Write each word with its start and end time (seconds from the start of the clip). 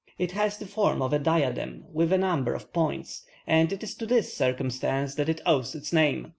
It 0.17 0.31
has 0.31 0.57
the 0.57 0.65
form 0.65 0.99
of 1.03 1.13
a 1.13 1.19
diadem 1.19 1.83
with 1.93 2.11
a 2.11 2.17
number 2.17 2.55
of 2.55 2.73
points, 2.73 3.23
and 3.45 3.71
it 3.71 3.83
is 3.83 3.93
to 3.97 4.07
this 4.07 4.33
circumstance 4.35 5.13
that 5.13 5.29
it 5.29 5.41
owes 5.45 5.75
its 5.75 5.93
name. 5.93 6.29